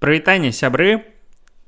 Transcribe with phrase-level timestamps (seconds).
[0.00, 1.04] Провитание, сябры,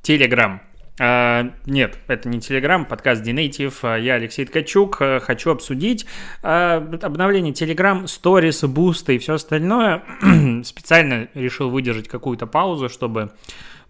[0.01, 0.63] Телеграм.
[0.99, 3.75] А, нет, это не Телеграм, подкаст Dinative.
[3.83, 5.03] А, я Алексей Ткачук.
[5.03, 6.07] А, хочу обсудить
[6.43, 10.03] а, обновление Телеграм, сторис, бусты и все остальное.
[10.65, 13.33] Специально решил выдержать какую-то паузу, чтобы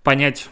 [0.03, 0.49] понять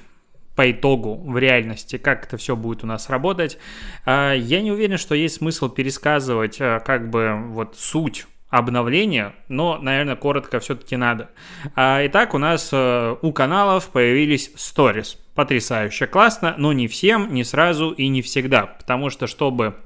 [0.54, 3.59] по итогу в реальности, как это все будет у нас работать.
[4.07, 10.16] А, я не уверен, что есть смысл пересказывать как бы вот суть обновления, но, наверное,
[10.16, 11.30] коротко все-таки надо.
[11.74, 15.16] А, итак, у нас э, у каналов появились stories.
[15.34, 19.77] Потрясающе, классно, но не всем, не сразу и не всегда, потому что, чтобы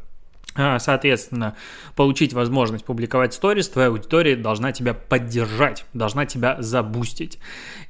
[0.54, 1.56] Соответственно,
[1.96, 7.38] получить возможность публиковать сторис, твоя аудитория должна тебя поддержать, должна тебя забустить.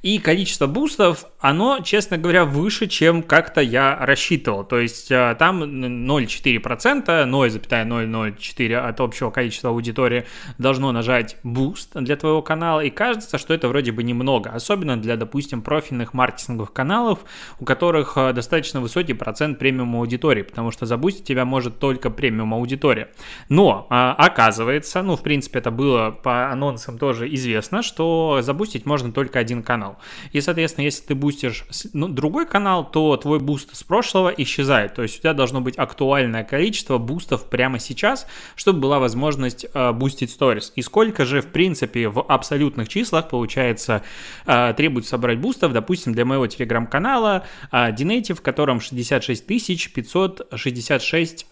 [0.01, 4.63] И количество бустов, оно, честно говоря, выше, чем как-то я рассчитывал.
[4.63, 10.25] То есть а, там 0,4%, 0,004 от общего количества аудитории
[10.57, 12.81] должно нажать boost для твоего канала.
[12.81, 14.49] И кажется, что это вроде бы немного.
[14.49, 17.19] Особенно для, допустим, профильных маркетинговых каналов,
[17.59, 20.41] у которых а, достаточно высокий процент премиум аудитории.
[20.41, 23.09] Потому что забустить тебя может только премиум аудитория.
[23.49, 29.11] Но а, оказывается, ну, в принципе, это было по анонсам тоже известно, что забустить можно
[29.11, 29.97] только один канал.
[30.31, 34.93] И, соответственно, если ты бустишь ну, другой канал, то твой boost с прошлого исчезает.
[34.93, 39.65] То есть у тебя должно быть актуальное количество boost ов прямо сейчас, чтобы была возможность
[39.73, 40.71] э, бустить сторис.
[40.75, 44.03] И сколько же, в принципе, в абсолютных числах, получается,
[44.45, 51.47] э, требуется собрать бустов, допустим, для моего телеграм-канала э, Dinative, в котором 66 566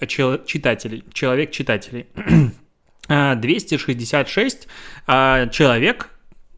[0.46, 2.08] читателей читателей, человек читателей.
[3.08, 4.68] 266
[5.08, 6.10] а, человек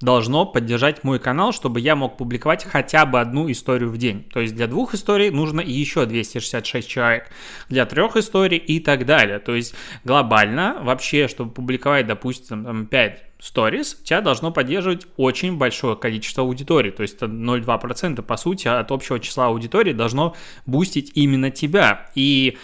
[0.02, 4.23] должно поддержать мой канал, чтобы я мог публиковать хотя бы одну историю в день.
[4.31, 7.30] То есть для двух историй нужно еще 266 человек,
[7.69, 9.39] для трех историй и так далее.
[9.39, 16.44] То есть глобально вообще, чтобы публиковать, допустим, 5 stories, тебя должно поддерживать очень большое количество
[16.44, 16.91] аудитории.
[16.91, 22.09] То есть 0,2% по сути от общего числа аудитории должно бустить именно тебя.
[22.16, 22.58] И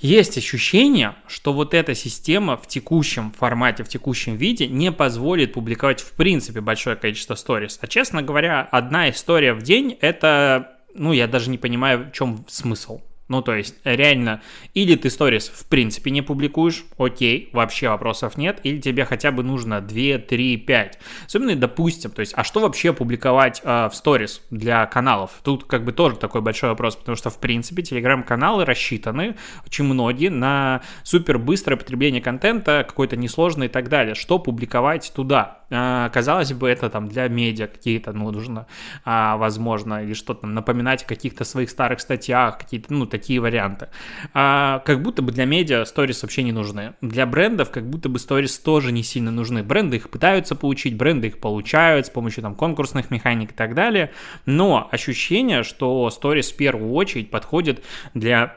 [0.00, 6.00] есть ощущение, что вот эта система в текущем формате, в текущем виде не позволит публиковать
[6.00, 7.78] в принципе большое количество сторис.
[7.80, 12.44] А честно говоря, одна история в день это, ну, я даже не понимаю, в чем
[12.48, 13.00] смысл.
[13.26, 14.42] Ну, то есть, реально,
[14.74, 19.42] или ты сторис в принципе не публикуешь, окей, вообще вопросов нет, или тебе хотя бы
[19.42, 20.98] нужно 2, 3, 5.
[21.26, 25.30] Особенно, допустим, то есть, а что вообще публиковать э, в сторис для каналов?
[25.42, 29.36] Тут как бы тоже такой большой вопрос, потому что, в принципе, телеграм-каналы рассчитаны,
[29.66, 34.14] очень многие, на супер быстрое потребление контента, какой-то несложный и так далее.
[34.14, 35.64] Что публиковать туда?
[35.70, 38.66] Э, казалось бы, это там для медиа какие-то, ну, нужно,
[39.06, 43.88] э, возможно, или что-то напоминать о каких-то своих старых статьях, какие-то, ну, такие варианты.
[44.32, 46.94] А, как будто бы для медиа сторис вообще не нужны.
[47.00, 49.62] Для брендов как будто бы сторис тоже не сильно нужны.
[49.62, 54.10] Бренды их пытаются получить, бренды их получают с помощью там конкурсных механик и так далее.
[54.46, 58.56] Но ощущение, что сторис в первую очередь подходит для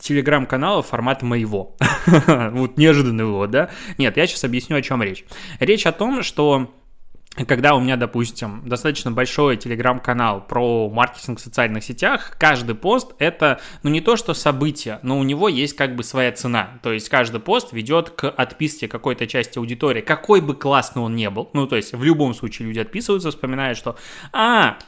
[0.00, 1.76] телеграм-канала формата моего.
[2.26, 3.70] вот неожиданный вывод, да?
[3.98, 5.24] Нет, я сейчас объясню, о чем речь.
[5.60, 6.74] Речь о том, что
[7.44, 13.60] когда у меня, допустим, достаточно большой телеграм-канал про маркетинг в социальных сетях, каждый пост это,
[13.82, 16.78] ну не то что событие, но у него есть как бы своя цена.
[16.82, 21.28] То есть каждый пост ведет к отписке какой-то части аудитории, какой бы классный он не
[21.28, 21.50] был.
[21.52, 23.96] Ну то есть в любом случае люди отписываются, вспоминают, что
[24.32, 24.78] «А,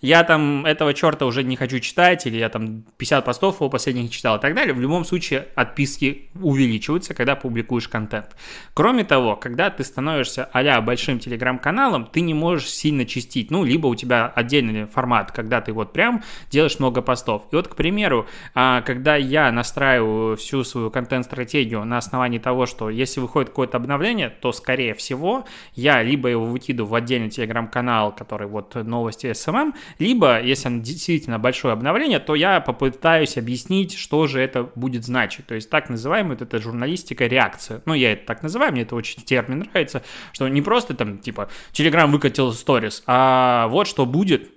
[0.00, 4.10] я там этого черта уже не хочу читать, или я там 50 постов его последних
[4.10, 4.74] читал и так далее.
[4.74, 8.36] В любом случае отписки увеличиваются, когда публикуешь контент.
[8.74, 13.50] Кроме того, когда ты становишься а большим телеграм-каналом, ты не можешь сильно чистить.
[13.50, 17.42] Ну, либо у тебя отдельный формат, когда ты вот прям делаешь много постов.
[17.52, 22.88] И вот, к примеру, а, когда я настраиваю всю свою контент-стратегию на основании того, что
[22.90, 25.44] если выходит какое-то обновление, то, скорее всего,
[25.74, 31.72] я либо его выкидываю в отдельный телеграм-канал, который вот новости SMM, либо, если действительно большое
[31.72, 35.46] обновление, то я попытаюсь объяснить, что же это будет значить.
[35.46, 37.82] То есть так называемая вот эта журналистика реакция.
[37.84, 40.02] Ну, я это так называю, мне это очень термин нравится,
[40.32, 44.50] что не просто там, типа, Telegram выкатил сторис, а вот что будет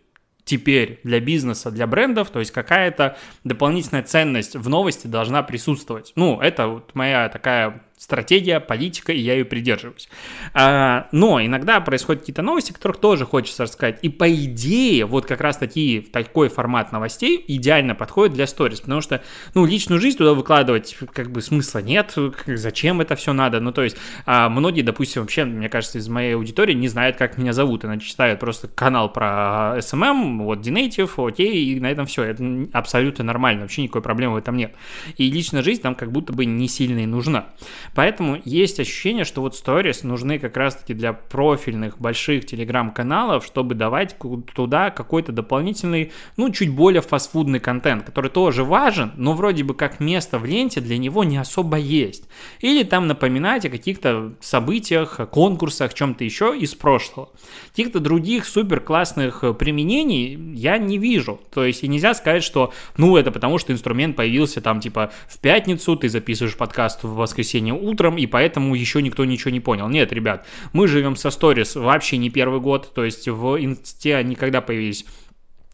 [0.45, 6.11] теперь для бизнеса, для брендов, то есть какая-то дополнительная ценность в новости должна присутствовать.
[6.15, 10.09] Ну, это вот моя такая стратегия, политика, и я ее придерживаюсь.
[10.53, 13.99] А, но иногда происходят какие-то новости, которых тоже хочется рассказать.
[14.01, 18.99] И по идее, вот как раз такие, такой формат новостей идеально подходит для сторис, потому
[18.99, 19.23] что,
[19.53, 22.13] ну, личную жизнь туда выкладывать как бы смысла нет,
[22.45, 23.61] зачем это все надо.
[23.61, 23.95] Ну, то есть,
[24.25, 28.05] а, многие, допустим, вообще, мне кажется, из моей аудитории не знают, как меня зовут, иначе
[28.05, 32.23] читают просто канал про SMM, вот Dinative, окей, и на этом все.
[32.23, 34.75] Это абсолютно нормально, вообще никакой проблемы в этом нет.
[35.15, 37.45] И личная жизнь там как будто бы не сильно и нужна.
[37.95, 44.15] Поэтому есть ощущение, что вот сторис нужны как раз-таки для профильных больших телеграм-каналов, чтобы давать
[44.55, 49.99] туда какой-то дополнительный, ну, чуть более фастфудный контент, который тоже важен, но вроде бы как
[49.99, 52.27] место в ленте для него не особо есть.
[52.59, 57.29] Или там напоминать о каких-то событиях, конкурсах, чем-то еще из прошлого.
[57.69, 61.39] Каких-то других супер классных применений я не вижу.
[61.53, 65.39] То есть и нельзя сказать, что, ну, это потому, что инструмент появился там, типа, в
[65.39, 69.87] пятницу, ты записываешь подкаст в воскресенье утром, и поэтому еще никто ничего не понял.
[69.89, 74.35] Нет, ребят, мы живем со сторис вообще не первый год, то есть в инсте они
[74.35, 75.05] когда появились?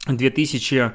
[0.07, 0.93] 2000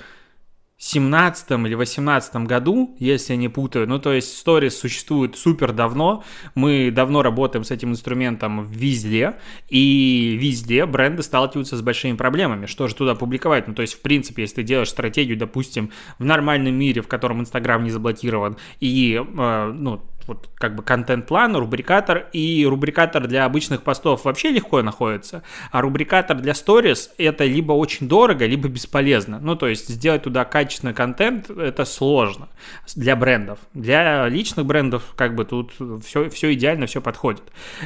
[0.76, 3.88] 17 или 18 году, если я не путаю.
[3.88, 6.24] Ну, то есть Stories существует супер давно.
[6.54, 9.36] Мы давно работаем с этим инструментом везде.
[9.70, 12.66] И везде бренды сталкиваются с большими проблемами.
[12.66, 13.68] Что же туда публиковать?
[13.68, 17.40] Ну, то есть, в принципе, если ты делаешь стратегию, допустим, в нормальном мире, в котором
[17.40, 23.82] Инстаграм не заблокирован, и, э, ну, вот как бы контент-план, рубрикатор, и рубрикатор для обычных
[23.82, 29.38] постов вообще легко находится, а рубрикатор для сторис это либо очень дорого, либо бесполезно.
[29.40, 32.48] Ну, то есть сделать туда качественный контент это сложно
[32.94, 33.58] для брендов.
[33.74, 35.72] Для личных брендов как бы тут
[36.04, 37.42] все, все идеально, все подходит.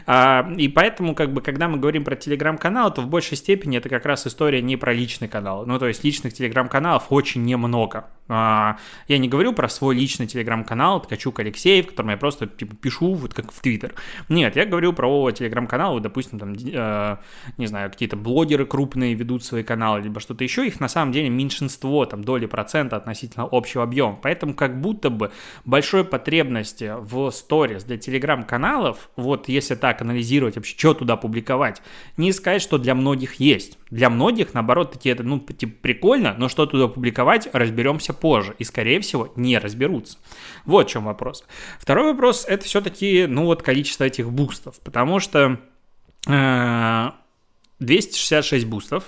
[0.06, 3.88] А, и поэтому как бы когда мы говорим про телеграм-канал, то в большей степени это
[3.88, 5.64] как раз история не про личный канал.
[5.66, 8.06] Ну, то есть личных телеграм-каналов очень немного.
[8.28, 8.76] А,
[9.06, 13.14] я не говорю про свой личный телеграм-канал Ткачук Алексеев, в котором я просто типа, пишу,
[13.14, 13.94] вот как в Твиттер.
[14.28, 17.16] Нет, я говорю про телеграм-каналы, допустим, там, э,
[17.56, 21.28] не знаю, какие-то блогеры крупные ведут свои каналы, либо что-то еще, их на самом деле
[21.28, 24.18] меньшинство, там, доли процента относительно общего объема.
[24.22, 25.30] Поэтому как будто бы
[25.64, 31.82] большой потребности в сторис для телеграм-каналов, вот если так анализировать вообще, что туда публиковать,
[32.16, 33.78] не сказать, что для многих есть.
[33.90, 38.54] Для многих, наоборот, такие это, ну, типа, прикольно, но что туда публиковать, разберемся позже.
[38.58, 40.18] И, скорее всего, не разберутся.
[40.66, 41.44] Вот в чем вопрос.
[41.78, 44.80] Второй вопрос– это все-таки, ну, вот количество этих бустов.
[44.80, 45.60] Потому что
[46.26, 47.10] э,
[47.78, 49.04] 266 бустов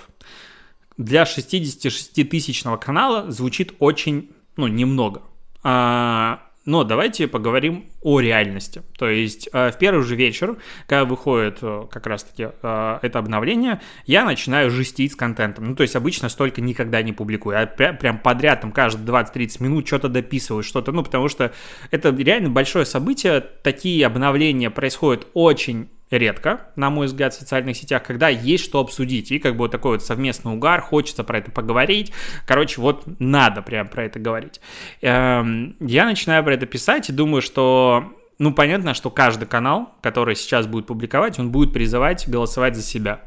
[0.97, 5.23] для 66-тысячного канала звучит очень, ну, немного.
[5.61, 8.83] А, но давайте поговорим о реальности.
[8.97, 13.81] То есть э, в первый же вечер, когда выходит э, как раз-таки э, это обновление,
[14.05, 15.65] я начинаю жестить с контентом.
[15.65, 17.57] Ну, то есть обычно столько никогда не публикую.
[17.57, 21.51] Я прям подряд там каждые 20-30 минут что-то дописываю, что-то, ну, потому что
[21.89, 23.41] это реально большое событие.
[23.41, 29.31] Такие обновления происходят очень редко, на мой взгляд, в социальных сетях, когда есть что обсудить.
[29.31, 32.11] И как бы вот такой вот совместный угар, хочется про это поговорить.
[32.45, 34.61] Короче, вот надо прям про это говорить.
[35.01, 40.35] Эм, я начинаю про это писать и думаю, что ну, понятно, что каждый канал, который
[40.35, 43.21] сейчас будет публиковать, он будет призывать голосовать за себя.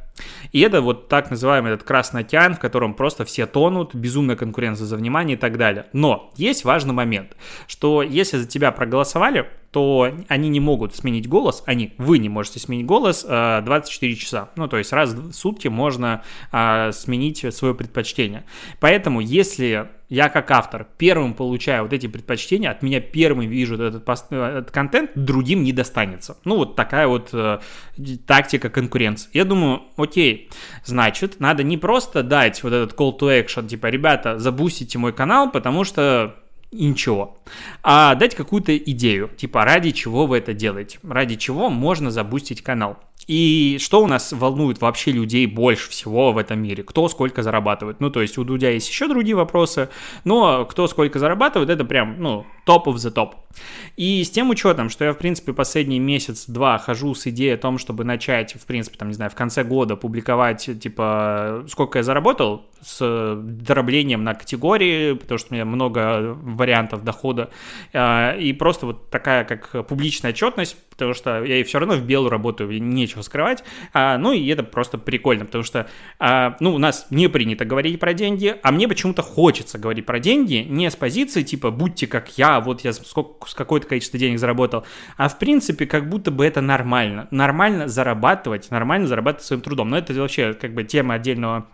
[0.52, 4.86] И это вот так называемый этот красный океан, в котором просто все тонут, безумная конкуренция
[4.86, 5.86] за внимание и так далее.
[5.92, 7.36] Но есть важный момент,
[7.66, 12.60] что если за тебя проголосовали, то они не могут сменить голос, они, вы не можете
[12.60, 14.50] сменить голос 24 э, часа.
[14.54, 16.22] Ну, то есть раз в сутки можно
[16.52, 18.44] а, сменить свое предпочтение.
[18.78, 24.08] Поэтому, если я как автор первым получаю вот эти предпочтения, от меня первым вижу этот,
[24.30, 26.36] э, этот контент, другим не достанется.
[26.44, 27.58] Ну, вот такая вот э,
[28.28, 29.28] тактика конкуренции.
[29.32, 30.50] Я думаю, окей,
[30.84, 35.50] значит, надо не просто дать вот этот call to action, типа, ребята, забустите мой канал,
[35.50, 36.36] потому что
[36.74, 37.38] и ничего.
[37.82, 42.98] А дать какую-то идею, типа ради чего вы это делаете, ради чего можно забустить канал.
[43.26, 46.82] И что у нас волнует вообще людей больше всего в этом мире?
[46.82, 48.00] Кто сколько зарабатывает?
[48.00, 49.88] Ну, то есть у Дудя есть еще другие вопросы,
[50.24, 53.36] но кто сколько зарабатывает, это прям, ну, топ of the топ.
[53.96, 57.78] И с тем учетом, что я, в принципе, последний месяц-два хожу с идеей о том,
[57.78, 62.66] чтобы начать, в принципе, там, не знаю, в конце года публиковать, типа, сколько я заработал,
[62.82, 67.50] с дроблением на категории, потому что у меня много вариантов дохода,
[67.92, 72.02] а, и просто вот такая, как публичная отчетность, потому что я и все равно в
[72.02, 76.78] белую работаю, нечего скрывать, а, ну, и это просто прикольно, потому что, а, ну, у
[76.78, 80.96] нас не принято говорить про деньги, а мне почему-то хочется говорить про деньги не с
[80.96, 84.84] позиции, типа, будьте как я, вот я сколько, с какое-то количество денег заработал,
[85.16, 87.28] а в принципе как будто бы это нормально.
[87.30, 89.90] Нормально зарабатывать, нормально зарабатывать своим трудом.
[89.90, 91.66] Но это вообще как бы тема отдельного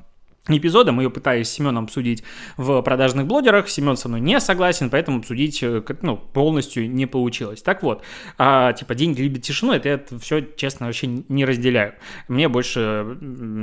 [0.49, 0.92] эпизода.
[0.92, 2.25] Мы ее пытались с Семеном обсудить
[2.56, 3.68] в продажных блогерах.
[3.68, 7.62] Семен со мной не согласен, поэтому обсудить э, ну, полностью не получилось.
[7.62, 8.02] Так вот,
[8.38, 11.94] а, типа деньги любят тишину, это я все, честно, вообще не разделяю.
[12.28, 13.18] Мне больше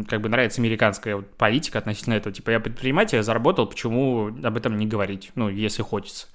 [0.07, 2.33] как бы нравится американская вот политика относительно этого.
[2.33, 6.27] Типа я предприниматель, я заработал, почему об этом не говорить, ну, если хочется.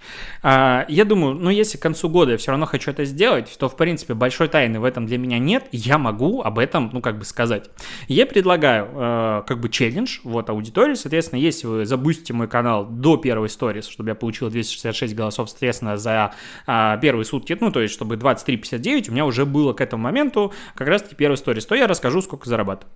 [0.42, 3.68] А, я думаю, ну, если к концу года я все равно хочу это сделать, то,
[3.68, 7.18] в принципе, большой тайны в этом для меня нет, я могу об этом, ну, как
[7.18, 7.70] бы сказать.
[8.08, 13.17] Я предлагаю э, как бы челлендж вот аудиторию, соответственно, если вы забустите мой канал до
[13.17, 16.35] первой сторис, чтобы я получил 266 голосов, соответственно, за
[16.67, 20.53] а, первые сутки, ну, то есть, чтобы 23.59, у меня уже было к этому моменту
[20.75, 22.93] как раз-таки первая сторис, то я расскажу, сколько зарабатываю.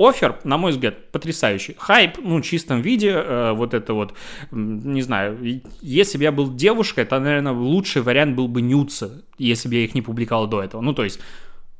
[0.00, 1.76] Офер, на мой взгляд, потрясающий.
[1.78, 4.14] Хайп, ну, в чистом виде, э, вот это вот,
[4.50, 9.68] не знаю, если бы я был девушкой, то, наверное, лучший вариант был бы нюцы, если
[9.68, 10.80] бы я их не публиковал до этого.
[10.80, 11.20] Ну, то есть,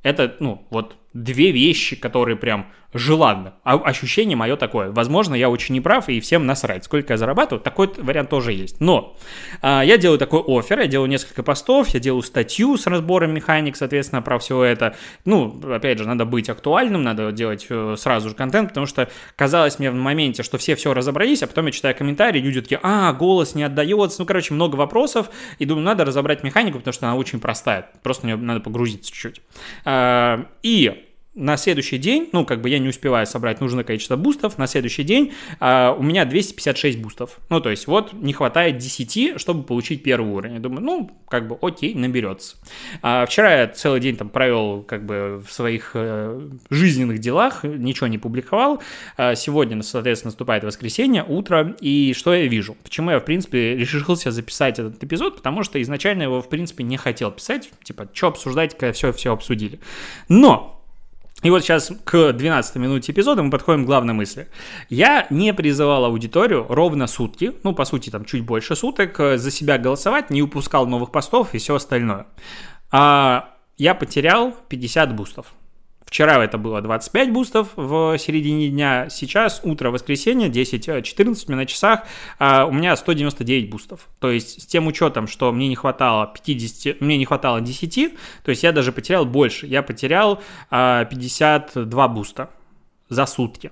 [0.03, 3.55] это, ну, вот две вещи, которые прям желанно.
[3.63, 4.91] А ощущение мое такое.
[4.91, 7.63] Возможно, я очень неправ, и всем насрать, сколько я зарабатываю.
[7.63, 8.81] Такой вариант тоже есть.
[8.81, 9.17] Но
[9.63, 13.77] а, я делаю такой офер, я делаю несколько постов, я делаю статью с разбором механик,
[13.77, 14.97] соответственно, про все это.
[15.25, 19.79] Ну, опять же, надо быть актуальным, надо делать э, сразу же контент, потому что казалось
[19.79, 23.13] мне в моменте, что все все разобрались, а потом я читаю комментарии, люди такие, а,
[23.13, 24.21] голос не отдается.
[24.21, 27.89] Ну, короче, много вопросов, и думаю, надо разобрать механику, потому что она очень простая.
[28.03, 29.43] Просто мне надо погрузиться чуть-чуть.
[29.85, 34.59] А, и на следующий день, ну, как бы я не успеваю собрать нужное количество бустов,
[34.59, 37.39] на следующий день а, у меня 256 бустов.
[37.49, 40.55] Ну, то есть вот не хватает 10, чтобы получить первый уровень.
[40.55, 42.57] Я думаю, ну, как бы окей, наберется.
[43.01, 48.09] А, вчера я целый день там провел как бы в своих э, жизненных делах, ничего
[48.09, 48.83] не публиковал.
[49.17, 52.77] А, сегодня, соответственно, наступает воскресенье, утро, и что я вижу?
[52.83, 55.37] Почему я, в принципе, решился записать этот эпизод?
[55.37, 59.79] Потому что изначально его, в принципе, не хотел писать, типа, что обсуждать, когда все-все обсудили.
[60.29, 60.80] Но
[61.43, 64.49] и вот сейчас к 12 минуте эпизода мы подходим к главной мысли.
[64.91, 69.51] Я не призывал аудиторию ровно сутки, ну, по сути, там чуть больше суток, э, за
[69.51, 72.27] себя голосовать, не упускал новых постов и все остальное.
[72.91, 75.47] А я потерял 50 бустов.
[76.11, 82.01] Вчера это было 25 бустов в середине дня, сейчас утро воскресенье, 10-14 на часах,
[82.41, 84.09] а у меня 199 бустов.
[84.19, 88.51] То есть с тем учетом, что мне не хватало 50, мне не хватало 10, то
[88.51, 89.69] есть я даже потерял больше.
[89.69, 92.51] Я потерял 52 а, буста
[93.09, 93.71] за сутки.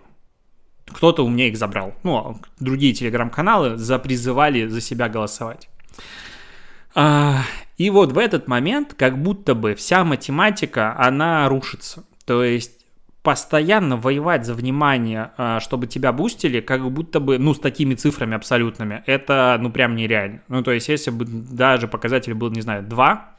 [0.86, 1.94] Кто-то у меня их забрал.
[2.04, 5.68] Ну, а другие телеграм-каналы запризывали за себя голосовать.
[6.94, 12.04] И вот в этот момент как будто бы вся математика, она рушится.
[12.28, 12.84] То есть
[13.22, 18.36] постоянно воевать за внимание, а, чтобы тебя бустили, как будто бы, ну, с такими цифрами
[18.36, 20.40] абсолютными, это, ну, прям нереально.
[20.48, 23.36] Ну, то есть, если бы даже показатель был, не знаю, 2,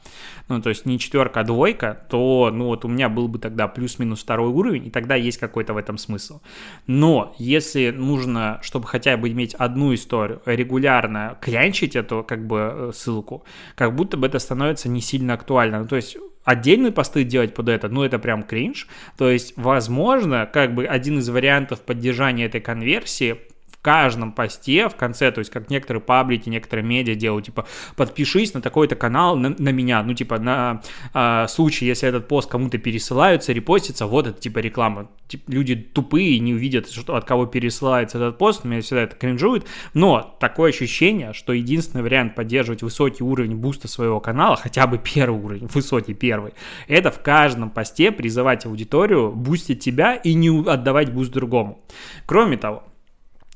[0.48, 3.68] ну, то есть не четверка, а двойка, то, ну, вот у меня был бы тогда
[3.68, 6.40] плюс-минус второй уровень, и тогда есть какой-то в этом смысл.
[6.88, 12.90] Но если нужно, чтобы хотя бы иметь одну историю, регулярно клянчить эту, как бы, э,
[12.92, 13.44] ссылку,
[13.76, 15.80] как будто бы это становится не сильно актуально.
[15.80, 16.16] Ну, то есть
[16.50, 18.88] отдельные посты делать под это, ну это прям кринж.
[19.16, 23.38] То есть, возможно, как бы один из вариантов поддержания этой конверсии
[23.82, 28.60] каждом посте в конце, то есть как некоторые паблики, некоторые медиа делают, типа, подпишись на
[28.60, 30.82] такой-то канал на, на меня, ну, типа, на
[31.14, 35.08] а, случай, если этот пост кому-то пересылаются, репостится, вот это, типа, реклама.
[35.28, 39.66] Типа, люди тупые не увидят, что, от кого пересылается этот пост, меня всегда это кринжует,
[39.94, 44.98] но такое ощущение, что единственный вариант поддерживать высокий уровень boost а своего канала, хотя бы
[44.98, 46.52] первый уровень, высокий первый,
[46.86, 51.80] это в каждом посте призывать аудиторию бустить тебя и не отдавать boost другому.
[52.26, 52.82] Кроме того,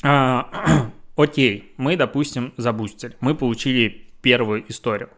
[0.04, 3.16] а, окей, мы, допустим, забустили.
[3.20, 5.10] Мы получили первую историю.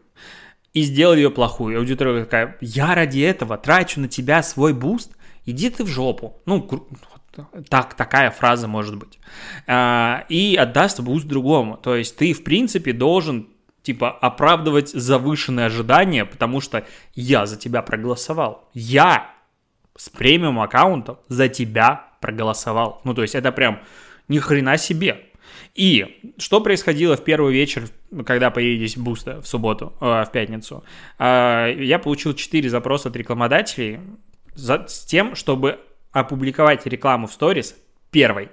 [0.73, 1.75] И сделали ее плохую.
[1.75, 5.17] И аудитория такая, я ради этого трачу на тебя свой boost?
[5.45, 6.41] Иди ты в жопу.
[6.47, 6.69] Ну,
[7.69, 9.19] так, такая фраза может быть.
[9.67, 11.77] А, и отдаст boost другому.
[11.77, 13.49] То есть ты, в принципе, должен
[13.83, 18.69] типа оправдывать завышенные ожидания, потому что я за тебя проголосовал.
[18.75, 19.31] Я
[19.97, 23.01] с премиум аккаунтом за тебя проголосовал.
[23.05, 23.81] Ну, то есть это прям
[24.29, 25.23] ни хрена себе.
[25.75, 27.89] И что происходило в первый вечер,
[28.25, 30.85] когда появились бусты в субботу, э, в пятницу?
[31.19, 34.01] Э, я получил 4 запроса от рекламодателей
[34.55, 35.79] за, с тем, чтобы
[36.13, 37.77] опубликовать рекламу в сторис
[38.11, 38.49] первой.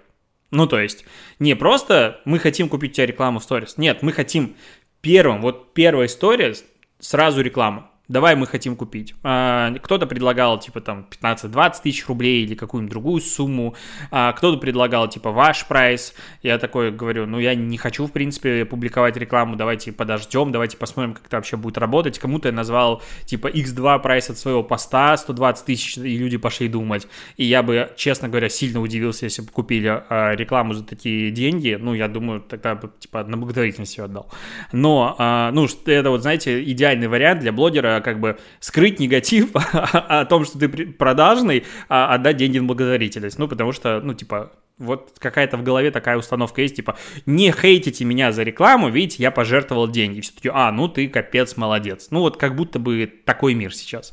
[0.51, 1.05] Ну, то есть,
[1.39, 3.77] не просто мы хотим купить у тебя рекламу в сторис.
[3.77, 4.55] Нет, мы хотим
[5.01, 6.53] первым, вот первая история,
[6.99, 9.15] сразу рекламу давай мы хотим купить.
[9.23, 13.75] А, кто-то предлагал, типа, там, 15-20 тысяч рублей или какую-нибудь другую сумму,
[14.11, 16.13] а, кто-то предлагал, типа, ваш прайс.
[16.41, 21.13] Я такой говорю, ну, я не хочу, в принципе, публиковать рекламу, давайте подождем, давайте посмотрим,
[21.13, 22.19] как это вообще будет работать.
[22.19, 27.07] Кому-то я назвал, типа, x2 прайс от своего поста, 120 тысяч, и люди пошли думать.
[27.37, 31.77] И я бы, честно говоря, сильно удивился, если бы купили а, рекламу за такие деньги.
[31.79, 34.29] Ну, я думаю, тогда бы, типа, на благотворительность ее отдал.
[34.73, 35.15] Но,
[35.53, 40.59] ну, это вот, знаете, идеальный вариант для блогера, как бы скрыть негатив о том, что
[40.59, 43.39] ты продажный, а отдать деньги на благотворительность.
[43.39, 48.05] Ну, потому что, ну, типа, вот какая-то в голове такая установка есть, типа, не хейтите
[48.05, 50.21] меня за рекламу, видите, я пожертвовал деньги.
[50.21, 52.07] Все таки а, ну ты капец, молодец.
[52.11, 54.11] Ну, вот как будто бы такой мир сейчас.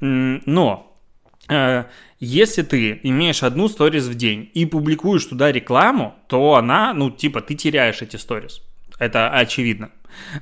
[0.00, 0.98] Но
[1.48, 1.84] э,
[2.20, 7.40] если ты имеешь одну сторис в день и публикуешь туда рекламу, то она, ну, типа,
[7.40, 8.60] ты теряешь эти сторис.
[8.98, 9.90] Это очевидно.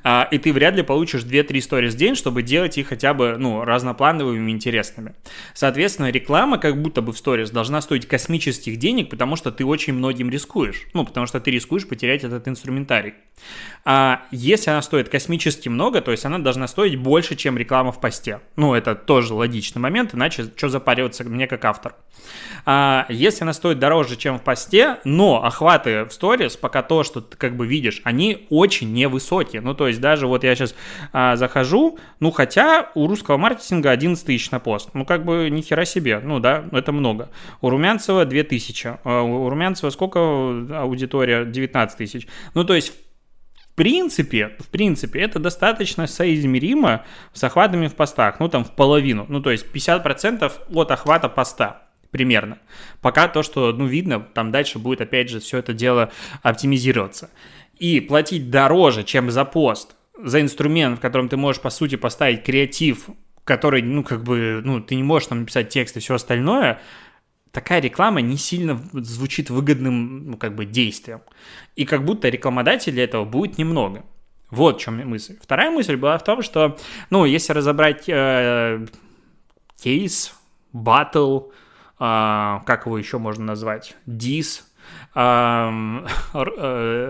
[0.04, 3.36] А, и ты вряд ли получишь 2-3 сторис в день, чтобы делать их хотя бы,
[3.38, 5.14] ну, разноплановыми, интересными.
[5.54, 9.94] Соответственно, реклама как будто бы в сторис должна стоить космических денег, потому что ты очень
[9.94, 10.86] многим рискуешь.
[10.94, 13.14] Ну, потому что ты рискуешь потерять этот инструментарий.
[13.84, 18.00] А если она стоит космически много, то есть она должна стоить больше, чем реклама в
[18.00, 18.40] посте.
[18.56, 21.94] Ну, это тоже логичный момент, иначе что запариваться мне как автор.
[22.66, 27.20] А если она стоит дороже, чем в посте, но охваты в сторис, пока то, что
[27.20, 29.59] ты как бы видишь, они очень невысокие.
[29.60, 30.74] Ну, то есть даже вот я сейчас
[31.12, 34.90] а, захожу, ну, хотя у русского маркетинга 11 тысяч на пост.
[34.94, 37.30] Ну, как бы ни хера себе, ну, да, это много.
[37.60, 38.98] У Румянцева 2 тысячи.
[39.04, 41.44] А у Румянцева сколько аудитория?
[41.44, 42.26] 19 тысяч.
[42.54, 48.48] Ну, то есть в принципе, в принципе, это достаточно соизмеримо с охватами в постах, ну
[48.48, 52.58] там в половину, ну то есть 50% от охвата поста примерно.
[53.00, 56.10] Пока то, что, ну, видно, там дальше будет, опять же, все это дело
[56.42, 57.30] оптимизироваться.
[57.80, 62.44] И платить дороже, чем за пост, за инструмент, в котором ты можешь, по сути, поставить
[62.44, 63.08] креатив,
[63.44, 66.80] который, ну, как бы, ну, ты не можешь там написать текст и все остальное,
[67.52, 71.22] такая реклама не сильно звучит выгодным, ну, как бы, действием.
[71.74, 74.04] И как будто рекламодателей этого будет немного.
[74.50, 75.38] Вот в чем мысль.
[75.42, 76.76] Вторая мысль была в том, что,
[77.08, 78.86] ну, если разобрать э,
[79.82, 80.34] кейс,
[80.72, 81.48] батл,
[81.98, 84.69] а, как его еще можно назвать, Дис, э,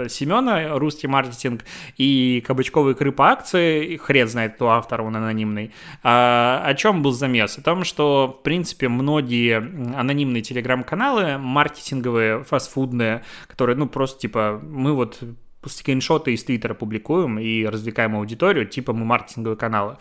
[0.09, 1.65] Семена, русский маркетинг,
[1.97, 5.73] и кабачковые икры по акции, хрен знает, кто автор, он анонимный.
[6.03, 7.59] А, о чем был замес?
[7.59, 14.95] О том, что, в принципе, многие анонимные телеграм-каналы, маркетинговые, фастфудные, которые, ну, просто, типа, мы
[14.95, 15.21] вот
[15.67, 19.99] скриншоты из Твиттера публикуем и развлекаем аудиторию, типа мы маркетинговые каналы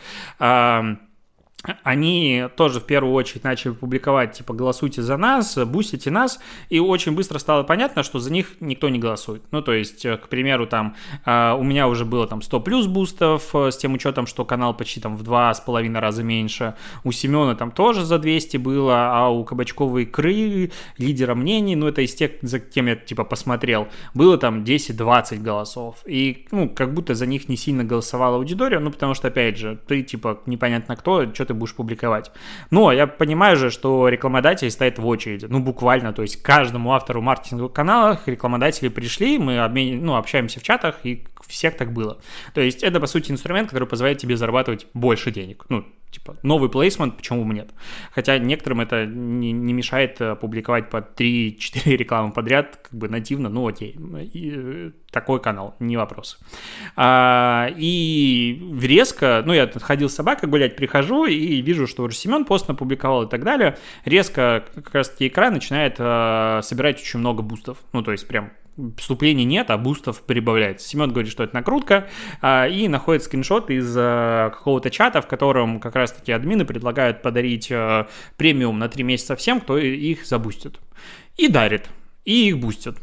[1.83, 6.39] они тоже в первую очередь начали публиковать, типа, голосуйте за нас, бустите нас,
[6.69, 9.43] и очень быстро стало понятно, что за них никто не голосует.
[9.51, 12.87] Ну, то есть, э, к примеру, там, э, у меня уже было там 100 плюс
[12.87, 16.75] бустов, э, с тем учетом, что канал почти там в два с половиной раза меньше,
[17.03, 22.01] у Семена там тоже за 200 было, а у Кабачковой Кры, лидера мнений, ну, это
[22.01, 27.15] из тех, за кем я, типа, посмотрел, было там 10-20 голосов, и, ну, как будто
[27.15, 31.33] за них не сильно голосовала аудитория, ну, потому что, опять же, ты, типа, непонятно кто,
[31.33, 32.31] что ты будешь публиковать.
[32.72, 37.22] Но я понимаю же, что рекламодатель стоит в очереди, ну, буквально, то есть каждому автору
[37.22, 40.03] маркетинговых каналов рекламодатели пришли, мы обмен...
[40.05, 42.20] ну, общаемся в чатах, и всех так было.
[42.53, 45.66] То есть это, по сути, инструмент, который позволяет тебе зарабатывать больше денег.
[45.70, 47.69] Ну, типа, новый плейсмент, почему бы нет?
[48.11, 53.50] Хотя некоторым это не, не мешает э, публиковать по 3-4 рекламы подряд, как бы нативно,
[53.50, 53.95] ну окей,
[54.33, 56.39] и, э, такой канал, не вопрос.
[56.95, 62.45] А, и резко, ну я ходил с собакой гулять, прихожу и вижу, что уже Семен
[62.45, 67.43] пост напубликовал и так далее, резко как раз таки экран начинает а, собирать очень много
[67.43, 68.51] бустов, ну то есть прям
[68.98, 70.87] вступлений нет, а бустов прибавляется.
[70.87, 72.07] Семен говорит, что это накрутка,
[72.42, 77.72] а, и находит скриншот из а, какого-то чата, в котором как раз-таки админы предлагают подарить
[77.72, 80.79] а, премиум на 3 месяца всем, кто их забустит.
[81.37, 81.89] И дарит,
[82.25, 82.98] и их бустят.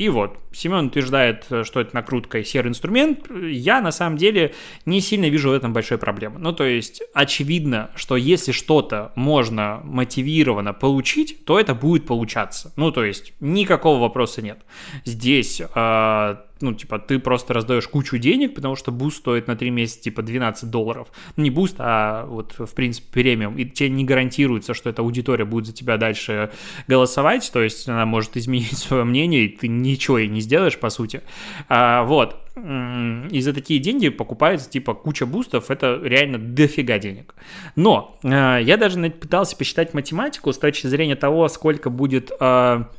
[0.00, 3.30] И вот, Семен утверждает, что это накрутка и серый инструмент.
[3.30, 4.54] Я на самом деле
[4.86, 6.38] не сильно вижу в этом большой проблемы.
[6.38, 12.72] Ну, то есть, очевидно, что если что-то можно мотивированно получить, то это будет получаться.
[12.76, 14.60] Ну, то есть, никакого вопроса нет.
[15.04, 19.70] Здесь э, ну, типа, ты просто раздаешь кучу денег, потому что boost стоит на 3
[19.70, 21.08] месяца, типа, 12 долларов.
[21.36, 23.56] Не boost, а вот, в принципе, премиум.
[23.56, 26.50] И тебе не гарантируется, что эта аудитория будет за тебя дальше
[26.86, 30.90] голосовать, то есть она может изменить свое мнение, и ты ничего ей не сделаешь, по
[30.90, 31.22] сути.
[31.68, 32.36] А, вот.
[32.56, 37.34] И за такие деньги покупается, типа, куча boost ов, это реально дофига денег.
[37.76, 42.32] Но а, я даже пытался посчитать математику с точки зрения того, сколько будет...
[42.40, 42.90] А,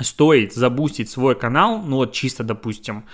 [0.00, 3.04] стоит забустить свой канал, ну вот чисто, допустим,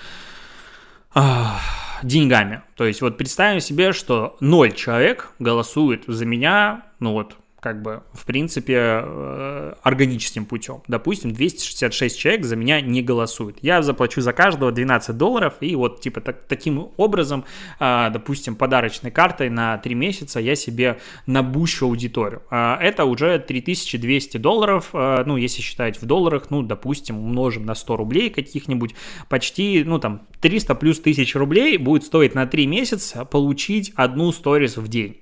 [2.03, 2.62] деньгами.
[2.77, 8.03] То есть вот представим себе, что 0 человек голосует за меня, ну вот как бы,
[8.12, 10.83] в принципе, э, органическим путем.
[10.88, 13.59] Допустим, 266 человек за меня не голосуют.
[13.61, 17.44] Я заплачу за каждого 12 долларов, и вот, типа, так, таким образом,
[17.79, 22.42] а, допустим, подарочной картой на 3 месяца я себе набущу аудиторию.
[22.51, 27.75] А, это уже 3200 долларов, а, ну, если считать в долларах, ну, допустим, умножим на
[27.75, 28.94] 100 рублей каких-нибудь,
[29.29, 34.79] почти, ну, там, 300 плюс тысяч рублей будет стоить на 3 месяца получить одну сторис
[34.79, 35.20] в день.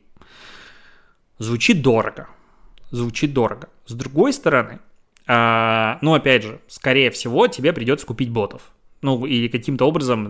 [1.39, 2.29] Звучит дорого.
[2.91, 3.69] Звучит дорого.
[3.87, 4.81] С другой стороны,
[5.27, 8.63] э, ну, опять же, скорее всего, тебе придется купить ботов.
[9.01, 10.25] ну, или каким-то образом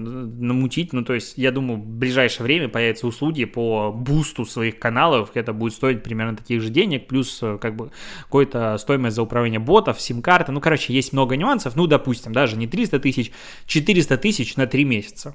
[0.46, 5.30] намутить, ну, то есть, я думаю, в ближайшее время появятся услуги по бусту своих каналов,
[5.32, 7.90] это будет стоить примерно таких же денег, плюс, э, как бы,
[8.24, 12.66] какой-то стоимость за управление ботов, сим-карты, ну, короче, есть много нюансов, ну, допустим, даже не
[12.66, 13.32] 300 тысяч,
[13.66, 15.34] 400 тысяч на 3 месяца.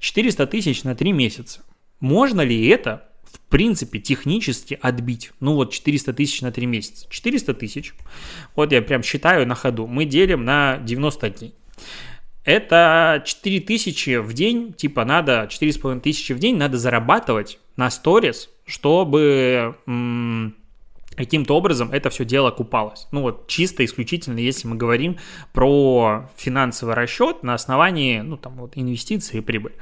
[0.00, 1.60] 400 тысяч на 3 месяца.
[2.00, 5.32] Можно ли это в принципе, технически отбить.
[5.40, 7.06] Ну вот 400 тысяч на 3 месяца.
[7.08, 7.94] 400 тысяч,
[8.54, 11.54] вот я прям считаю на ходу, мы делим на 90 дней.
[12.44, 18.48] Это 4 тысячи в день, типа надо, 4,5 тысячи в день надо зарабатывать на сторис,
[18.64, 20.54] чтобы м-
[21.14, 23.06] каким-то образом это все дело купалось.
[23.10, 25.18] Ну вот чисто исключительно, если мы говорим
[25.52, 29.72] про финансовый расчет на основании, ну там вот инвестиций и прибыль.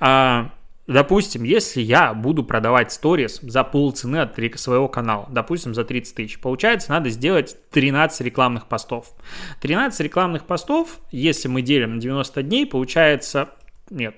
[0.00, 0.50] А,
[0.88, 6.40] Допустим, если я буду продавать сторис за полцены от своего канала, допустим, за 30 тысяч,
[6.40, 9.12] получается, надо сделать 13 рекламных постов.
[9.60, 13.50] 13 рекламных постов, если мы делим на 90 дней, получается...
[13.90, 14.16] Нет,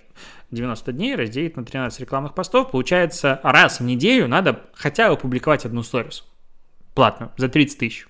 [0.53, 5.65] 90 дней разделить на 13 рекламных постов, получается, раз в неделю надо хотя бы публиковать
[5.65, 6.25] одну сторис.
[6.95, 8.07] Платную, за 30 тысяч.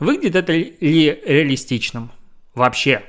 [0.00, 2.10] Выглядит это ли реалистичным?
[2.54, 3.02] Вообще.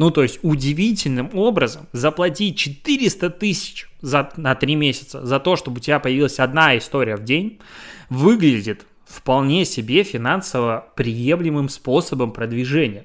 [0.00, 5.76] Ну, то есть удивительным образом заплатить 400 тысяч за, на 3 месяца за то, чтобы
[5.76, 7.58] у тебя появилась одна история в день,
[8.08, 13.04] выглядит вполне себе финансово приемлемым способом продвижения.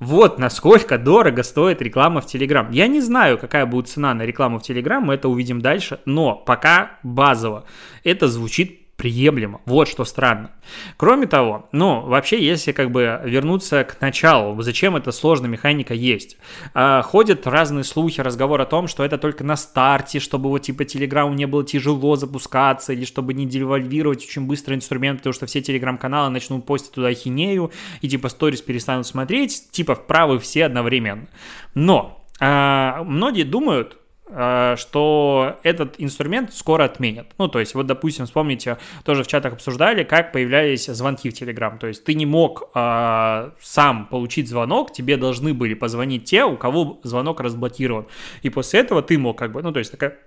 [0.00, 2.72] Вот насколько дорого стоит реклама в Телеграм.
[2.72, 6.34] Я не знаю, какая будет цена на рекламу в Телеграм, мы это увидим дальше, но
[6.34, 7.66] пока базово
[8.02, 9.60] это звучит приемлемо.
[9.66, 10.50] Вот что странно.
[10.96, 16.38] Кроме того, ну, вообще, если как бы вернуться к началу, зачем эта сложная механика есть?
[16.72, 20.84] А, ходят разные слухи, разговор о том, что это только на старте, чтобы вот типа
[20.84, 25.60] Телеграму не было тяжело запускаться, или чтобы не девальвировать очень быстро инструмент, потому что все
[25.60, 31.26] Телеграм-каналы начнут постить туда хинею, и типа сторис перестанут смотреть, типа вправы все одновременно.
[31.74, 37.26] Но а, многие думают, что этот инструмент скоро отменят.
[37.38, 41.78] Ну, то есть, вот, допустим, вспомните, тоже в чатах обсуждали, как появлялись звонки в Телеграм.
[41.78, 46.56] То есть, ты не мог э, сам получить звонок, тебе должны были позвонить те, у
[46.56, 48.06] кого звонок разблокирован.
[48.42, 50.18] И после этого ты мог как бы, ну, то есть, такая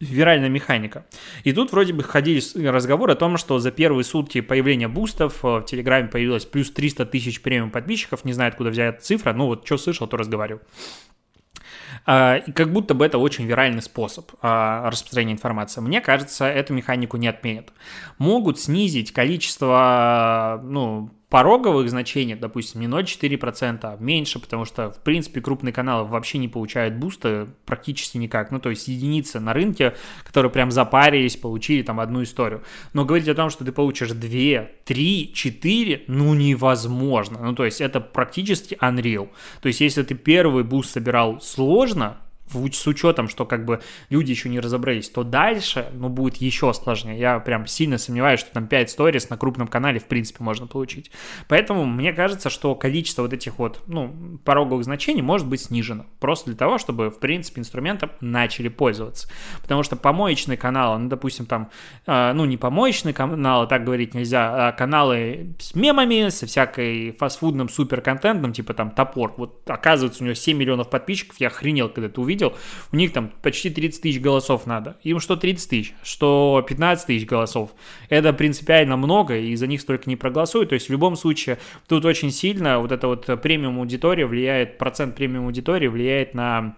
[0.00, 1.04] виральная механика.
[1.44, 5.58] И тут вроде бы ходили разговоры о том, что за первые сутки появления бустов э,
[5.58, 9.66] в Телеграме появилось плюс 300 тысяч премиум подписчиков, не знаю, откуда взять цифра, ну вот
[9.66, 10.62] что слышал, то разговариваю.
[12.12, 15.80] А, и как будто бы это очень виральный способ а, распространения информации.
[15.80, 17.72] Мне кажется, эту механику не отменят.
[18.18, 25.40] Могут снизить количество ну, пороговых значений, допустим, не 0,4%, а меньше, потому что, в принципе,
[25.40, 28.50] крупные каналы вообще не получают буста практически никак.
[28.50, 32.62] Ну, то есть единицы на рынке, которые прям запарились, получили там одну историю.
[32.92, 37.38] Но говорить о том, что ты получишь 2, 3, 4, ну, невозможно.
[37.40, 39.30] Ну, то есть это практически unreal.
[39.62, 42.18] То есть если ты первый буст собирал сложно,
[42.52, 47.18] с учетом, что как бы люди еще не разобрались, то дальше, ну, будет еще сложнее.
[47.18, 51.10] Я прям сильно сомневаюсь, что там 5 сторис на крупном канале в принципе можно получить.
[51.48, 56.06] Поэтому мне кажется, что количество вот этих вот, ну, пороговых значений может быть снижено.
[56.18, 59.28] Просто для того, чтобы, в принципе, инструментом начали пользоваться.
[59.62, 61.70] Потому что помоечные каналы, ну, допустим, там,
[62.06, 67.68] э, ну, не помоечные каналы, так говорить нельзя, а каналы с мемами, со всякой фастфудным
[67.68, 69.34] суперконтентом, типа там топор.
[69.36, 72.56] Вот оказывается, у него 7 миллионов подписчиков, я охренел, когда это увидел видел,
[72.92, 74.96] у них там почти 30 тысяч голосов надо.
[75.02, 77.70] Им что 30 тысяч, что 15 тысяч голосов.
[78.08, 80.70] Это принципиально много, и за них столько не проголосуют.
[80.70, 85.14] То есть в любом случае тут очень сильно вот эта вот премиум аудитория влияет, процент
[85.14, 86.76] премиум аудитории влияет на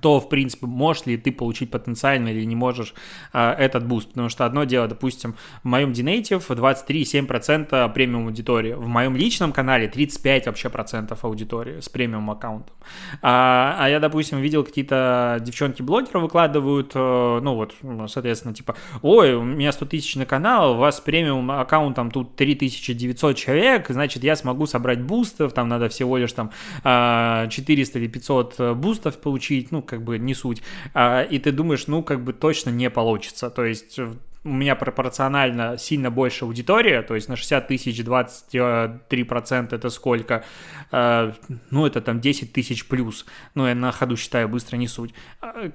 [0.00, 2.94] то, в принципе, можешь ли ты получить потенциально или не можешь
[3.32, 4.08] э, этот буст.
[4.08, 9.88] Потому что одно дело, допустим, в моем Dinative 23,7% премиум аудитории, в моем личном канале
[9.88, 12.74] 35 вообще процентов аудитории с премиум аккаунтом.
[13.22, 17.74] А, а я, допустим, видел какие-то девчонки-блогеры выкладывают, э, ну вот,
[18.10, 23.36] соответственно, типа, ой, у меня 100 тысяч на канал, у вас премиум аккаунтом тут 3900
[23.36, 26.50] человек, значит, я смогу собрать бустов, там надо всего лишь там
[26.82, 30.62] э, 400 или 500 бустов получить, ну, как бы не суть.
[30.92, 33.50] А, и ты думаешь, ну, как бы точно не получится.
[33.50, 33.98] То есть
[34.44, 40.44] у меня пропорционально сильно больше аудитория, то есть на 60 тысяч 23% это сколько?
[40.92, 41.32] Э,
[41.70, 43.24] ну, это там 10 тысяч плюс.
[43.54, 45.14] Ну, я на ходу считаю, быстро не суть.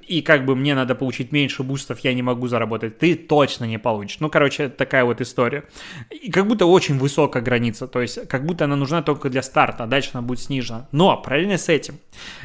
[0.07, 2.99] И как бы мне надо получить меньше бустов, я не могу заработать.
[2.99, 4.19] Ты точно не получишь.
[4.19, 5.63] Ну, короче, такая вот история.
[6.09, 9.85] И как будто очень высокая граница, то есть как будто она нужна только для старта,
[9.85, 10.87] а дальше она будет снижена.
[10.91, 11.95] Но параллельно с этим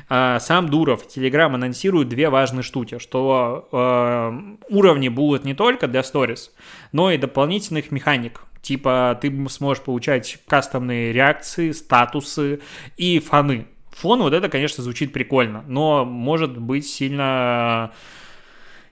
[0.08, 6.02] э, сам Дуров, Telegram анонсирует две важные штуки, что э, уровни будут не только для
[6.14, 6.50] Stories,
[6.92, 8.42] но и дополнительных механик.
[8.62, 12.61] Типа ты сможешь получать кастомные реакции, статусы
[12.96, 17.92] и фаны фон вот это, конечно, звучит прикольно, но может быть сильно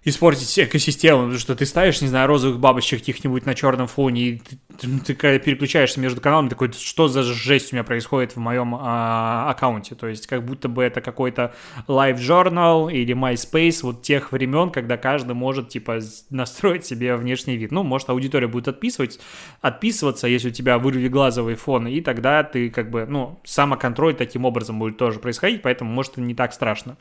[0.05, 4.39] испортить экосистему, потому что ты ставишь, не знаю, розовых бабочек каких-нибудь на черном фоне, и
[4.39, 8.39] ты, ты, ты когда переключаешься между каналами, такой, что за жесть у меня происходит в
[8.39, 11.55] моем а, аккаунте, то есть как будто бы это какой-то
[11.87, 17.71] live journal или MySpace вот тех времен, когда каждый может, типа, настроить себе внешний вид.
[17.71, 19.21] Ну, может, аудитория будет отписывать,
[19.61, 24.45] отписываться, если у тебя вырви глазовый фон, и тогда ты, как бы, ну, самоконтроль таким
[24.45, 26.97] образом будет тоже происходить, поэтому, может, это не так страшно.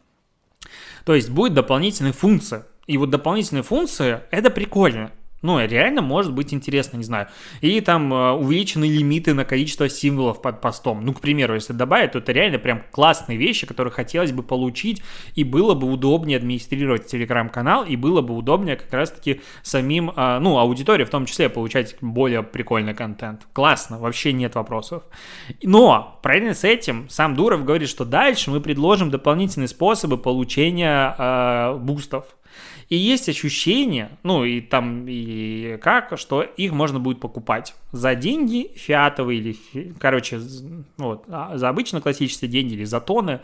[1.06, 5.12] То есть будет дополнительная функция, и вот дополнительные функции, это прикольно.
[5.42, 7.28] Ну, реально может быть интересно, не знаю.
[7.62, 11.04] И там э, увеличены лимиты на количество символов под постом.
[11.04, 15.02] Ну, к примеру, если добавить, то это реально прям классные вещи, которые хотелось бы получить,
[15.34, 20.60] и было бы удобнее администрировать телеграм-канал, и было бы удобнее как раз-таки самим, э, ну,
[20.60, 23.48] аудитории в том числе получать более прикольный контент.
[23.54, 25.04] Классно, вообще нет вопросов.
[25.64, 31.78] Но, параллельно с этим, сам Дуров говорит, что дальше мы предложим дополнительные способы получения э,
[31.80, 32.26] бустов.
[32.92, 38.70] И есть ощущение, ну и там и как, что их можно будет покупать за деньги
[38.76, 40.42] фиатовые или, короче,
[40.98, 43.40] вот, а, за обычно классические деньги или за тоны.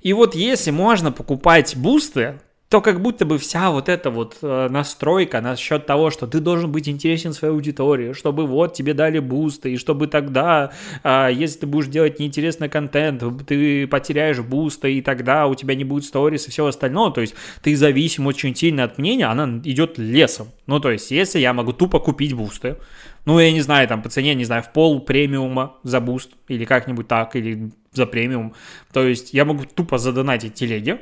[0.00, 4.68] И вот если можно покупать бусты, то как будто бы вся вот эта вот э,
[4.68, 9.72] настройка насчет того, что ты должен быть интересен своей аудитории, чтобы вот тебе дали бусты,
[9.72, 15.46] и чтобы тогда, э, если ты будешь делать неинтересный контент, ты потеряешь бусты, и тогда
[15.46, 18.98] у тебя не будет сторис и всего остального, то есть ты зависим очень сильно от
[18.98, 20.48] мнения, она идет лесом.
[20.66, 22.76] Ну, то есть, если я могу тупо купить бусты,
[23.24, 26.66] ну, я не знаю, там, по цене, не знаю, в пол премиума за буст, или
[26.66, 28.54] как-нибудь так, или за премиум,
[28.92, 31.00] то есть я могу тупо задонатить телеге,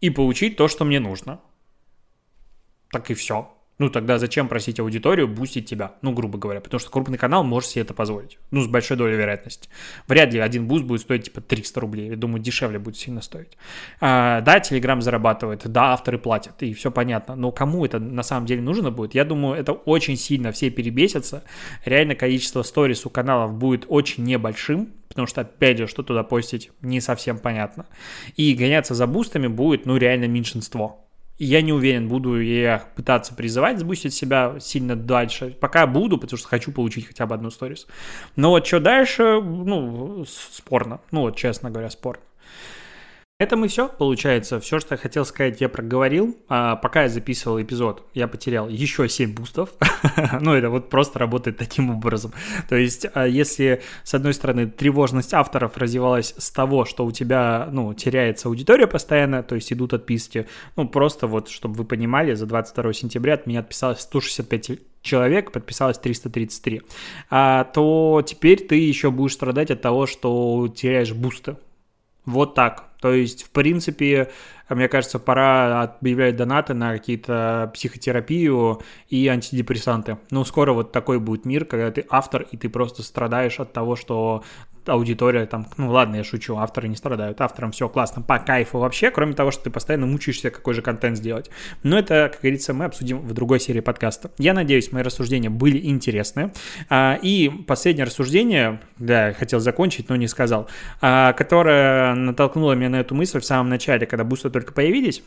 [0.00, 1.40] и получить то, что мне нужно.
[2.90, 3.52] Так и все.
[3.78, 5.92] Ну, тогда зачем просить аудиторию бустить тебя?
[6.02, 8.36] Ну, грубо говоря, потому что крупный канал может себе это позволить.
[8.50, 9.68] Ну, с большой долей вероятности.
[10.08, 12.10] Вряд ли один буст будет стоить типа 300 рублей.
[12.10, 13.56] Я думаю, дешевле будет сильно стоить.
[14.00, 17.36] А, да, Telegram зарабатывает, да, авторы платят, и все понятно.
[17.36, 19.14] Но кому это на самом деле нужно будет?
[19.14, 21.44] Я думаю, это очень сильно все перебесятся.
[21.84, 26.72] Реально количество сторис у каналов будет очень небольшим, потому что, опять же, что туда постить,
[26.82, 27.86] не совсем понятно.
[28.34, 31.07] И гоняться за бустами будет, ну, реально меньшинство.
[31.38, 35.56] И я не уверен, буду я пытаться призывать сбустить себя сильно дальше.
[35.60, 37.86] Пока буду, потому что хочу получить хотя бы одну сторис.
[38.34, 41.00] Но вот что дальше, ну, спорно.
[41.12, 42.22] Ну, вот, честно говоря, спорно.
[43.40, 44.58] Это мы все, получается.
[44.58, 46.36] Все, что я хотел сказать, я проговорил.
[46.48, 49.74] А пока я записывал эпизод, я потерял еще 7 бустов.
[50.40, 52.32] ну, это вот просто работает таким образом.
[52.68, 57.68] То есть, а если, с одной стороны, тревожность авторов развивалась с того, что у тебя,
[57.70, 60.48] ну, теряется аудитория постоянно, то есть идут отписки.
[60.74, 65.98] Ну, просто вот, чтобы вы понимали, за 22 сентября от меня отписалось 165 человек, подписалось
[65.98, 66.82] 333,
[67.30, 71.54] а, то теперь ты еще будешь страдать от того, что теряешь бусты.
[72.28, 72.84] Вот так.
[73.00, 74.30] То есть, в принципе,
[74.68, 80.18] мне кажется, пора объявлять донаты на какие-то психотерапию и антидепрессанты.
[80.30, 83.96] Ну, скоро вот такой будет мир, когда ты автор, и ты просто страдаешь от того,
[83.96, 84.42] что
[84.90, 89.10] аудитория там, ну ладно, я шучу, авторы не страдают, авторам все классно, по кайфу вообще,
[89.10, 91.50] кроме того, что ты постоянно мучаешься, какой же контент сделать.
[91.82, 94.30] Но это, как говорится, мы обсудим в другой серии подкаста.
[94.38, 96.52] Я надеюсь, мои рассуждения были интересны.
[96.88, 100.68] А, и последнее рассуждение, да, хотел закончить, но не сказал,
[101.00, 105.22] а, которое натолкнуло меня на эту мысль в самом начале, когда бусты только появились,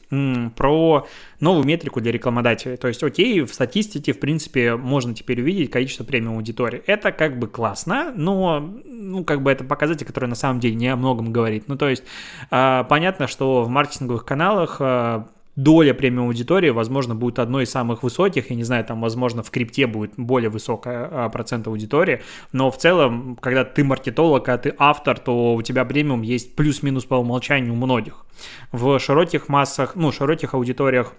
[0.55, 1.07] про
[1.39, 2.77] новую метрику для рекламодателей.
[2.77, 6.81] То есть, окей, в статистике, в принципе, можно теперь увидеть количество премиум аудитории.
[6.87, 10.87] Это как бы классно, но, ну, как бы это показатель, который на самом деле не
[10.87, 11.65] о многом говорит.
[11.67, 12.03] Ну, то есть,
[12.49, 15.23] э, понятно, что в маркетинговых каналах э,
[15.55, 19.51] доля премиум аудитории, возможно, будет одной из самых высоких, я не знаю, там, возможно, в
[19.51, 24.73] крипте будет более высокая а, процент аудитории, но в целом, когда ты маркетолог, а ты
[24.77, 28.25] автор, то у тебя премиум есть плюс-минус по умолчанию у многих.
[28.71, 31.13] В широких массах, ну, широких аудиториях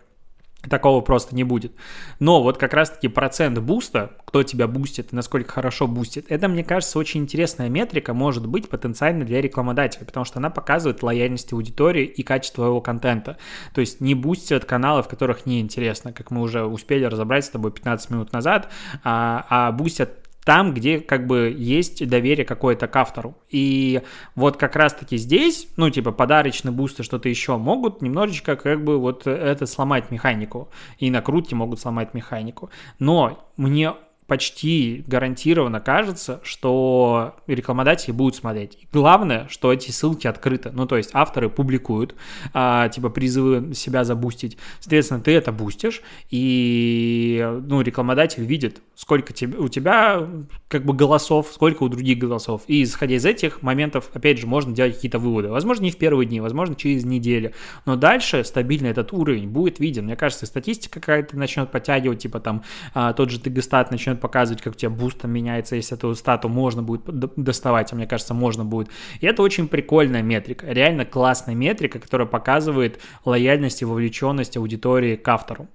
[0.68, 1.72] Такого просто не будет.
[2.20, 6.62] Но вот как раз-таки процент буста, кто тебя бустит и насколько хорошо бустит, это, мне
[6.62, 12.04] кажется, очень интересная метрика может быть потенциально для рекламодателя, потому что она показывает лояльность аудитории
[12.04, 13.38] и качество его контента.
[13.74, 17.72] То есть не бустят каналы, в которых неинтересно, как мы уже успели разобрать с тобой
[17.72, 18.68] 15 минут назад,
[19.02, 23.36] а, а бустят там, где как бы есть доверие какое-то к автору.
[23.50, 24.02] И
[24.34, 29.26] вот как раз-таки здесь, ну, типа, подарочные бусты, что-то еще могут немножечко как бы вот
[29.26, 30.68] это сломать механику.
[30.98, 32.70] И накрутки могут сломать механику.
[32.98, 33.94] Но мне
[34.26, 38.78] почти гарантированно кажется, что рекламодатели будут смотреть.
[38.92, 40.70] Главное, что эти ссылки открыты.
[40.72, 42.14] Ну, то есть авторы публикуют,
[42.54, 44.56] а, типа призывы себя забустить.
[44.80, 50.28] Соответственно, ты это бустишь, и ну, рекламодатель видит, сколько тебе, у тебя
[50.68, 52.62] как бы голосов, сколько у других голосов.
[52.68, 55.48] И исходя из этих моментов, опять же, можно делать какие-то выводы.
[55.48, 57.52] Возможно, не в первые дни, возможно, через неделю.
[57.86, 60.04] Но дальше стабильно этот уровень будет виден.
[60.04, 62.62] Мне кажется, статистика какая-то начнет подтягивать, типа там
[62.94, 66.82] а, тот же Тегестат начнет показывать, как у тебя бустом меняется, если эту стату можно
[66.82, 67.02] будет
[67.36, 68.88] доставать, а мне кажется, можно будет.
[69.20, 75.28] И это очень прикольная метрика, реально классная метрика, которая показывает лояльность и вовлеченность аудитории к
[75.28, 75.68] автору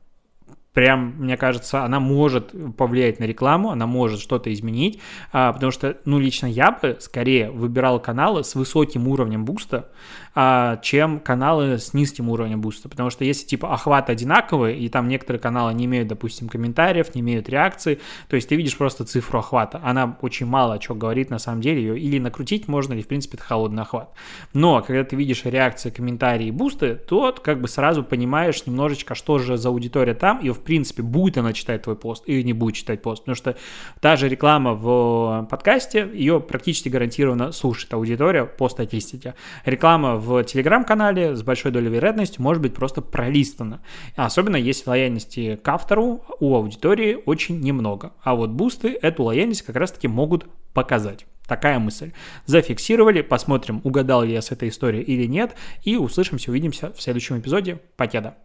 [0.73, 4.99] прям, мне кажется, она может повлиять на рекламу, она может что-то изменить,
[5.31, 9.89] а, потому что, ну, лично я бы скорее выбирал каналы с высоким уровнем буста,
[10.35, 15.07] а, чем каналы с низким уровнем буста, потому что если, типа, охват одинаковый, и там
[15.07, 17.99] некоторые каналы не имеют, допустим, комментариев, не имеют реакции,
[18.29, 21.81] то есть ты видишь просто цифру охвата, она очень мало что говорит на самом деле,
[21.81, 24.13] ее или накрутить можно, или, в принципе, это холодный охват.
[24.53, 29.57] Но, когда ты видишь реакции, комментарии, бусты, то как бы сразу понимаешь немножечко, что же
[29.57, 33.01] за аудитория там, и, в принципе, будет она читать твой пост или не будет читать
[33.01, 33.23] пост.
[33.23, 33.55] Потому что
[34.01, 39.33] та же реклама в подкасте, ее практически гарантированно слушает аудитория по статистике.
[39.65, 43.81] Реклама в телеграм-канале с большой долей вероятности может быть просто пролистана.
[44.15, 48.11] Особенно если лояльности к автору у аудитории очень немного.
[48.21, 51.25] А вот бусты эту лояльность как раз-таки могут показать.
[51.47, 52.11] Такая мысль.
[52.45, 57.39] Зафиксировали, посмотрим, угадал ли я с этой историей или нет, и услышимся, увидимся в следующем
[57.39, 57.79] эпизоде.
[57.95, 58.35] Покеда.